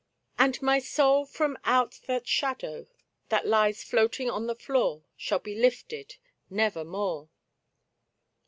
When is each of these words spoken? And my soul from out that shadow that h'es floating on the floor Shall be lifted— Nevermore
And 0.39 0.59
my 0.63 0.79
soul 0.79 1.27
from 1.27 1.59
out 1.63 1.99
that 2.07 2.27
shadow 2.27 2.87
that 3.29 3.45
h'es 3.45 3.83
floating 3.83 4.31
on 4.31 4.47
the 4.47 4.55
floor 4.55 5.03
Shall 5.15 5.37
be 5.37 5.53
lifted— 5.53 6.15
Nevermore 6.49 7.29